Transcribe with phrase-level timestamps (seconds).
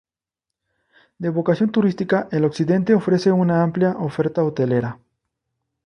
[1.19, 4.97] De vocación turística, el Occidente ofrece una amplia oferta hotelera.